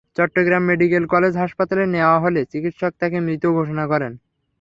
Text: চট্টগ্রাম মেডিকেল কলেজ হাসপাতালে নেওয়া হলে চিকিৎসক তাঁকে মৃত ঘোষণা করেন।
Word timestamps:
চট্টগ্রাম 0.17 0.63
মেডিকেল 0.63 1.03
কলেজ 1.05 1.33
হাসপাতালে 1.37 1.85
নেওয়া 1.87 2.17
হলে 2.19 2.41
চিকিৎসক 2.51 2.91
তাঁকে 2.99 3.19
মৃত 3.19 3.43
ঘোষণা 3.57 3.85
করেন। 3.87 4.11